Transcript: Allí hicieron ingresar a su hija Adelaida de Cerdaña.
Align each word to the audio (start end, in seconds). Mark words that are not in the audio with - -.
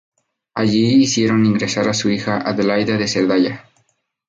Allí 0.55 0.95
hicieron 0.95 1.45
ingresar 1.45 1.87
a 1.87 1.93
su 1.93 2.09
hija 2.09 2.37
Adelaida 2.43 2.97
de 2.97 3.07
Cerdaña. 3.07 3.65